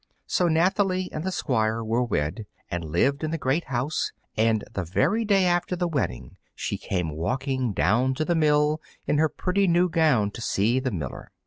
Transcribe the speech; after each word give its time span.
So 0.25 0.47
Nathalie 0.47 1.09
and 1.11 1.23
the 1.23 1.31
Squire 1.31 1.83
were 1.83 2.01
wed, 2.03 2.47
and 2.71 2.83
lived 2.83 3.23
in 3.23 3.29
the 3.29 3.37
great 3.37 3.65
house, 3.65 4.11
and 4.35 4.63
the 4.73 4.83
very 4.83 5.23
day 5.23 5.45
after 5.45 5.75
the 5.75 5.87
wedding 5.87 6.37
she 6.55 6.75
came 6.79 7.11
walking 7.15 7.71
down 7.71 8.15
to 8.15 8.25
the 8.25 8.33
mill 8.33 8.81
in 9.05 9.19
her 9.19 9.29
pretty 9.29 9.67
new 9.67 9.89
gown 9.89 10.31
to 10.31 10.41
see 10.41 10.79
the 10.79 10.89
miller. 10.89 11.29